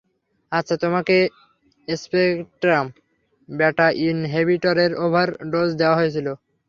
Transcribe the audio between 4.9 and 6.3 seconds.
Over dose দেওয়া হয়েছিল।